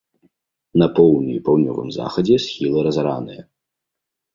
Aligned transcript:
На 0.83 0.87
поўдні 1.01 1.37
і 1.37 1.43
паўднёвым 1.51 1.95
захадзе 2.01 2.35
схілы 2.49 2.77
разараныя. 2.93 3.41